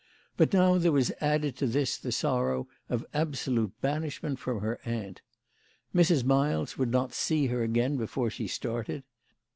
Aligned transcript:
But 0.35 0.51
now 0.51 0.79
there 0.79 0.91
was 0.91 1.11
added 1.21 1.55
to 1.57 1.67
this 1.67 1.95
the 1.95 2.11
sorrow 2.11 2.67
of 2.89 3.05
absolute 3.13 3.79
banishment 3.81 4.39
from 4.39 4.61
her 4.61 4.79
aunt. 4.83 5.21
Mrs. 5.93 6.23
Miles 6.23 6.75
would 6.75 6.89
not 6.89 7.13
see 7.13 7.45
her 7.45 7.61
again 7.61 7.97
before 7.97 8.31
she 8.31 8.47
started. 8.47 9.03